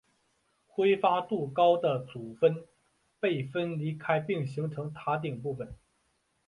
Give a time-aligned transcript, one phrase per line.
[0.65, 2.65] 挥发度高的组分
[3.19, 5.67] 被分离开并形成塔顶产品。